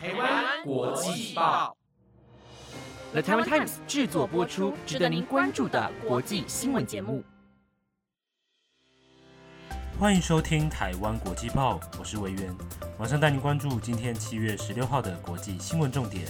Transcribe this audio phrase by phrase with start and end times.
[0.00, 1.76] 台湾国际报
[3.10, 7.24] ，The Taiwan Times 制作播出，值得您关注的国际新闻节目。
[9.98, 12.56] 欢迎收听台湾国际报，我是维源，
[12.96, 16.28] 马上带您关注今天七月十六号的国际新闻重点。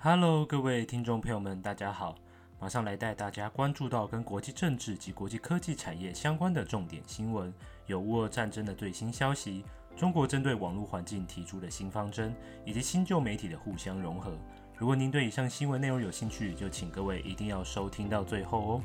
[0.00, 2.14] Hello，各位听众朋友们，大家好。
[2.60, 7.52] 马上来带大家关注到跟国际政治及国际科技产业相关的重点新闻，
[7.86, 9.64] 有乌俄战争的最新消息，
[9.96, 14.32] 中国针对网络环境提出的新方针，以及新旧媒体的互相融合。
[14.76, 18.80] 如果您对以上新闻内容有兴趣，就请各位一定要收听到最后哦。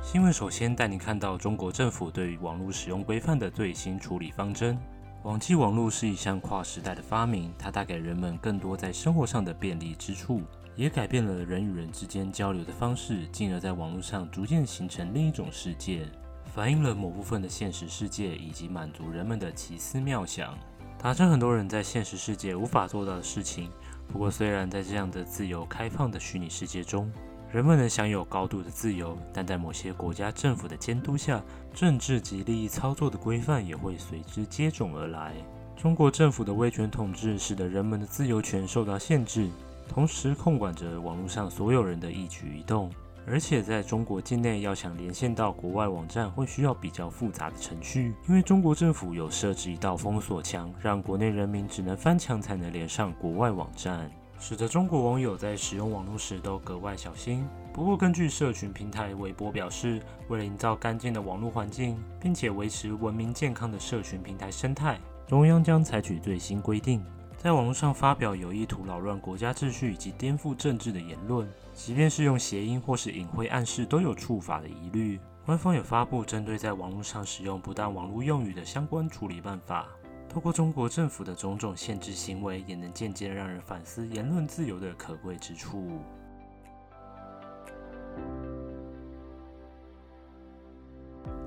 [0.00, 4.78] 新闻首先带您看到中国政府对于网络使用规范的最新处理方针。
[5.22, 10.42] 网际网络是一项跨时代的发明，它带给人们更多在生活上的便利之处，
[10.76, 16.06] 也改变了人与人之间交流的方式，进而在网络上逐渐形成另一种世界，
[16.54, 20.56] 反映了某部分的现实世界，以及满足人们的奇思妙想，
[20.98, 23.70] 达成很多人在现实世界无法做到的事情。
[24.08, 27.12] 不过，虽然在这样的自由开放的虚拟世界中，
[27.52, 31.42] 人们能享有高度的自由，但在某些国家政府的监督下，
[31.74, 35.34] 政治及利益操作的规范也会随之接踵而来。
[35.76, 39.48] 中国政府的威权统治使得人们的自由权受到限制，
[39.90, 42.88] 同时控管着网络上所有人的一举一动。
[43.26, 54.08] 而且在中国境内，要想连线到国外网站，会需要比较复杂的程序，因为中国政府有设置一道封锁墙，让国内人民只能翻墙才能连上国外网站。
[54.38, 57.44] 使得中国网友在使用网络时都格外小心。
[57.72, 67.04] 不过，根据社群平台微博表示，为了营造干净的网络环境，并且维持文明健康的社群平台生态，中央将采取最新规定，
[67.42, 75.18] 在网络上发表有意图扰乱国家秩序以及颠覆政治的言论，即便是用谐音或是隐晦暗示，都有处罚的疑虑。
[75.46, 79.86] 官方也发布针对在网络上使用不当网络用语的相关处理办法。
[80.28, 85.98] 透过中国政府的种种限制行为，也能渐渐让人反思言论自由的可贵之处。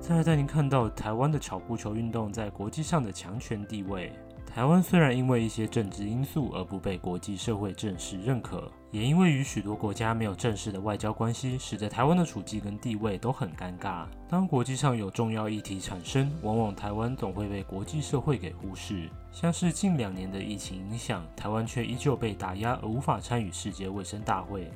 [0.00, 4.12] 再来带您看到台湾的巧固球运动在国际上的强权地位。
[4.54, 14.06] 台湾虽然因为一些政治因素而不被国际社会正式认可，也因为与许多国家没有正式的外交关系，使得台湾的处境跟地位都很尴尬。
[14.28, 19.10] 当国际上有重要议题产生，往往台湾总会被国际社会给忽视。
[19.32, 24.70] 像是近两年的疫情影响，台湾却依旧被打压而无法参与世界卫生大会，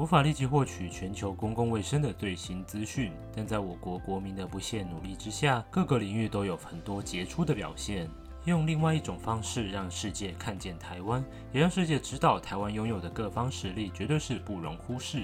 [0.00, 3.12] 无法立即获取全球公共卫生的最新资讯。
[3.32, 8.10] 但在我国国民的不懈努力之下，各个领域都有很多杰出的表现。
[8.44, 15.22] 用另外一种方式让世界看见台湾，也让世界知道台湾拥有的各方实力绝对是不容忽视。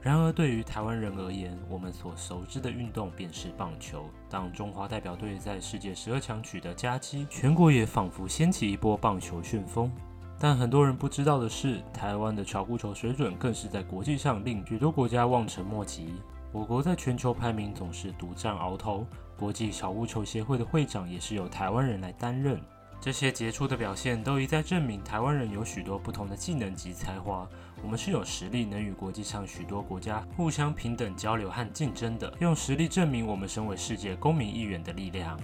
[0.00, 4.08] 然而，对于台湾人而言，我们所熟知的运动便是棒球。
[4.30, 9.90] 当中华代表队在世界十二强取得佳绩，全国也仿佛掀起一波棒球旋风。
[10.38, 16.14] 但很多人不知道的是，台湾的巧固球水准更是在国际上令许多国家望尘莫及。
[16.52, 19.04] 我国在全球排名总是独占鳌头，
[19.38, 22.60] 国际小物球协会的会长也是由台湾人来担任。
[22.98, 27.46] 这些杰出的表现都一再证明，台湾人有许多不同的技能及才华。
[27.82, 35.38] 我们是有实力能与国际上许多国家互相平等交流和竞争的，用实力证明我们身为世界公民一员的力量。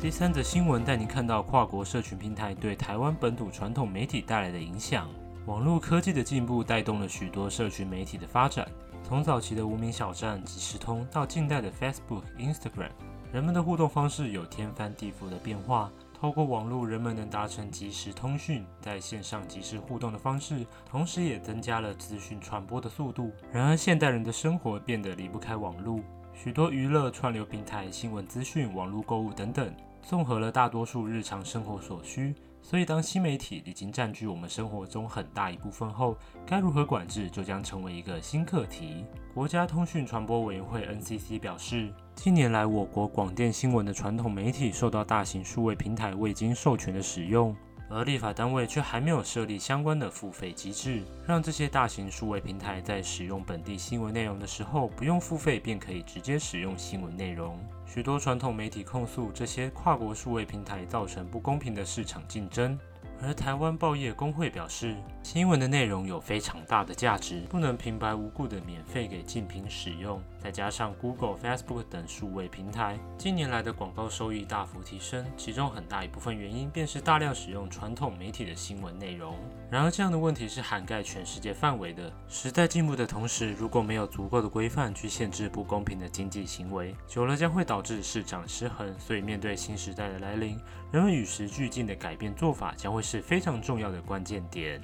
[0.00, 5.06] 第三则新闻带您看到跨国社群平台对台湾本土传统媒体带来的影响。
[5.46, 8.68] 网络科技的进步带动了许多社群媒体的发展，
[9.02, 12.90] 从早期的无名小站、即时通到近代的 Facebook、Instagram，
[13.32, 15.90] 人们的互动方式有天翻地覆的变化。
[16.12, 23.32] 透过网络，人们能达成即时通讯，在线上即时互动的方式，同时也增加了资讯传播的速度。
[23.50, 25.98] 然而，现代人的生活变得离不开网络，
[26.34, 32.34] 许多娱乐串流平台、新闻资讯、网络购物等等，综合了大多数日常生活所需。
[32.62, 36.16] 所以，当新媒体已经占据我们生活中很大一部分后，
[36.46, 39.04] 该如何管制就将成为一个新课题。
[39.34, 47.56] 国家通讯传播委员会 （NCC） 表示，近年来我国广电新闻的传统媒体受到大型数位平台未经授权的使用。
[47.90, 57.58] 而立法单位却还没有设立相关的付费机制，让这些大型数位平台在使用本地新闻内容的时候，不用付费便可以直接使用新闻内容。
[57.84, 62.78] 许多传统媒体控诉这些跨国数位平台造成不公平的市场竞争。
[63.22, 64.96] 而台湾报业工会表示，
[65.32, 70.20] 新闻的内容有非常大的价值，不能平白无故的免费给竞品使用。
[70.40, 79.36] 再加上 Google、Facebook 等数位平台，近年来的广告收益大幅提升，其中很大一部分原因便是大量使用传统媒体的新闻内容。
[79.70, 82.12] 然而，这样的问题是涵盖全世界范围的。
[82.26, 88.92] 时代进步的同时，如果没有足够的规范去限制不公平的经济行为，久了将会导致市场失衡。
[88.98, 90.58] 所以，面对新时代的来临，
[90.90, 94.82] 人们与时俱进的改变做法将会是非常重要的关键点。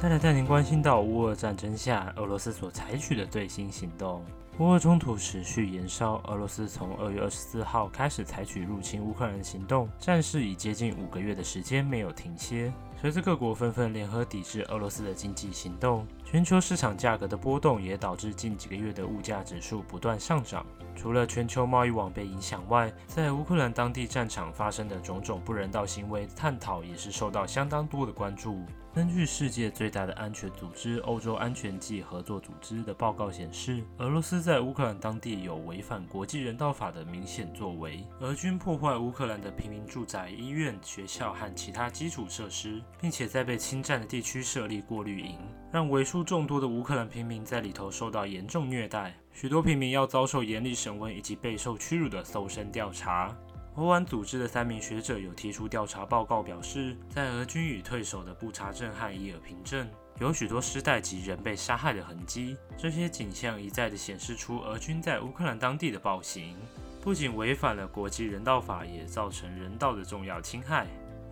[0.00, 4.22] 再来带您关心到乌俄战争下俄罗斯所采取的最新行动。
[4.58, 12.70] 乌俄冲突持续延烧，俄罗斯从二月二十四号开始采取入侵乌克兰行动，战事已接近五个月的时间没有停歇。
[13.00, 20.64] 随着各国纷纷联合抵制俄罗斯的经济行动，全球市场价格的波动也导致近几个月的物价指数不断上涨。
[20.94, 28.62] 除了全球贸易网被影响外，在乌克兰当地战场发生的种种不人道行为探讨也是受到相当多的关注。
[28.94, 38.06] 根据世界最大的安全组织——欧洲安全暨合作组织的报告显示，俄罗斯在乌克兰当地有违反国际人道法的明显作为。
[38.20, 45.40] 俄军破坏乌克兰的平民住宅、医院、学校和其他基础设施，并且在被侵占的地区设立过滤营，
[45.72, 49.12] 让为数众多的乌克兰平民在里头受到严重虐待。
[49.32, 53.36] 许多平民要遭受严厉审问以及备受屈辱的搜身调查。
[53.76, 59.90] 欧安组织的三名学者有提出调查报告，表示在俄军与退守的布查镇和伊尔平镇，
[60.20, 62.56] 有许多尸袋及人被杀害的痕迹。
[62.78, 66.56] 这些景象一再地显示出俄军在乌克兰当地的暴行，
[67.02, 70.86] 不仅违反了国际人道法，也造成人道的重要侵害。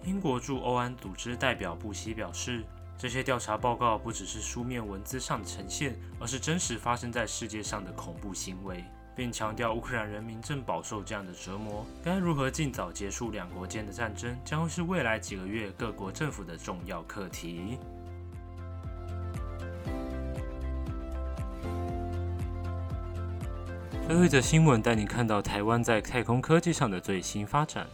[0.04, 2.64] 英国驻欧安组织代表布希表示，
[2.98, 8.84] 这些调查报告不只是书面文字上的呈现，而是真实发生在世界上的恐怖行为。
[9.14, 17.78] 并强调乌克兰人民正饱受这样的折磨，该如何尽早结束两国间的战争，将会是未来几个月各国政府的重要课题。
[24.06, 27.86] 最后一则新闻带你看到台湾在太空科技上的最新发展。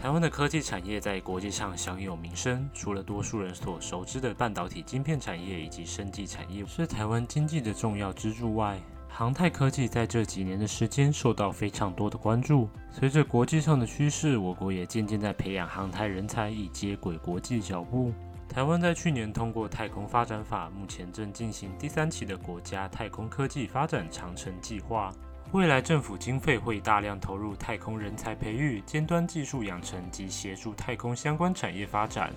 [0.00, 8.78] 台湾的科技产业在国际上享有名声，除了多数人所熟知的半导体晶片产业以及生技产业是台湾经济的重要支柱外，
[9.18, 12.68] 航太科技在这几年的时间受到非常多的关注。
[12.90, 18.12] 随着国际上的趋势，我国也渐渐在培养航太人才，以接轨国际脚步。
[18.46, 25.10] 台湾在去年通过太空发展法，目前正进行第三期的国家太空科技发展长城计划。
[25.52, 32.30] 未来政府经费会大量投入太空人才培育、尖端技术养成及协助太空相关产业发展。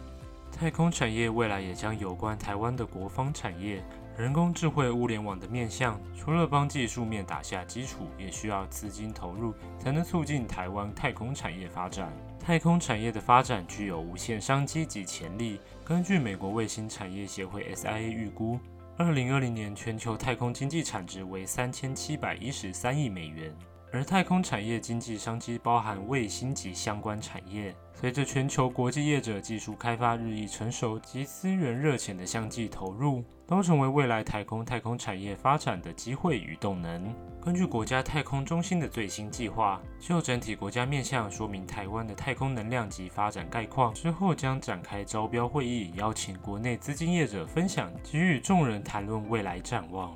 [0.50, 3.84] 太空产业未来也将有关台湾的国防产业。
[4.20, 12.12] 人工智慧、物联网的面向，除了帮技术面打下基础，也需要资金投入，才能促进台湾太空产业发展。
[12.38, 15.62] 太空产业的发展具有无限商机及潜力。
[15.86, 18.60] 根据美国卫星产业协会 SIA 预估，
[18.98, 23.56] 二零二零年全球太空经济产值为三千七百一十三亿美元。
[23.92, 27.76] 而太空产业经济商机包含卫星及相关产业。
[27.94, 37.14] 随着全球国际业者技术开发日益成熟及资源热钱的相继投入，都成为未来太空太空产业发展的机会与动能。
[37.42, 50.16] 根据国家太空中心的最新计划，就整体国家面向说明台湾的太空能量及发展概况之后，将展开招标会议，邀请国内资金业者分享，给予众人谈论未来展望。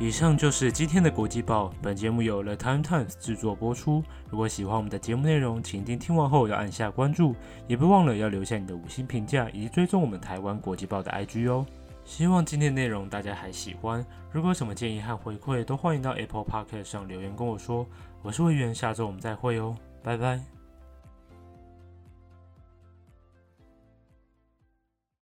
[0.00, 1.72] 以上就是今天的国际报。
[1.82, 4.00] 本节目由 The Time Times 制作播出。
[4.30, 7.34] 如果喜欢我们的节目内容，请听听完后要按下关注，
[7.66, 11.66] 也别忘了要留下你的五星评价以及追踪我们台湾国际报的 IG 哦。
[12.04, 14.06] 希望今天的内容大家还喜欢。
[14.30, 17.84] 如果有什么建议和回馈，都欢迎到 Apple Podcast 上留言跟我说。
[18.22, 19.74] 我是魏源，下周我们再会哦，
[20.04, 20.57] 拜拜。